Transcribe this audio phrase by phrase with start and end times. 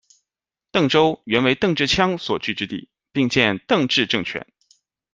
[0.71, 4.47] 邓州原为邓至羌所据之地，并建邓至政权。